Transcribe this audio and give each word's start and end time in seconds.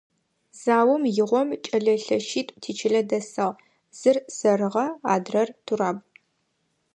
Заом 0.61 1.03
игъом 1.19 1.49
кӏэлэ 1.65 1.95
лъэщитӏу 2.05 2.59
тичылэ 2.61 3.01
дэсыгъ; 3.09 3.57
зыр– 3.99 4.17
сэрыгъэ, 4.37 4.85
адрэр– 5.13 5.49
Тураб. 5.65 5.97